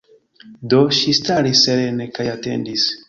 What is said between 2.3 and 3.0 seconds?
atendis.